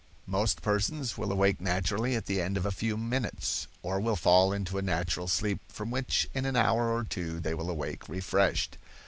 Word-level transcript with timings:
Most 0.25 0.63
persons 0.63 1.15
will 1.15 1.31
awake 1.31 1.61
naturally 1.61 2.15
at 2.15 2.25
the 2.25 2.41
end 2.41 2.57
of 2.57 2.65
a 2.65 2.71
few 2.71 2.97
minutes, 2.97 3.67
or 3.83 3.99
will 3.99 4.15
fall 4.15 4.51
into 4.51 4.79
a 4.79 4.81
natural 4.81 5.27
sleep 5.27 5.59
from 5.71 5.91
which 5.91 6.27
in 6.33 6.45
an 6.45 6.55
hour 6.55 6.89
or 6.89 7.03
two 7.03 7.39
they 7.39 7.53
will 7.53 7.69
awake 7.69 8.09
refreshed. 8.09 8.79